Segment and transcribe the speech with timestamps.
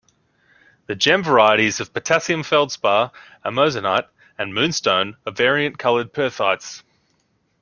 [0.87, 3.11] The gem varieties of potassium feldspar,
[3.45, 6.81] amazonite and moonstone are variant colored perthites.